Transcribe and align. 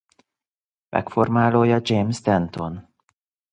Megformálója 0.89 1.79
James 1.83 2.21
Denton. 2.21 2.93